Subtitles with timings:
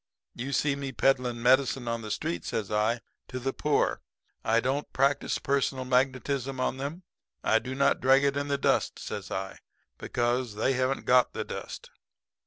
[0.33, 4.01] You see me peddling medicine on the street,' says I, 'to the poor.
[4.43, 7.03] I don't practice personal magnetism on them.
[7.43, 9.59] I do not drag it in the dust,' says I,
[9.99, 11.91] 'because they haven't got the dust.'